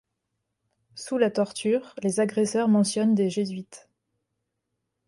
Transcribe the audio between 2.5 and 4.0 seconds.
mentionnent des jésuites.